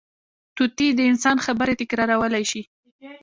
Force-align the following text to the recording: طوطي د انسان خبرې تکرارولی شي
طوطي 0.57 0.87
د 0.93 0.99
انسان 1.11 1.37
خبرې 1.45 1.73
تکرارولی 1.81 2.43
شي 2.51 2.61